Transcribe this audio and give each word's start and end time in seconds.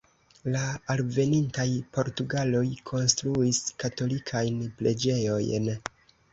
La 0.53 0.61
alvenintaj 0.93 1.65
portugaloj 1.99 2.63
konstruis 2.93 3.63
katolikajn 3.85 4.61
preĝejojn. 4.83 5.73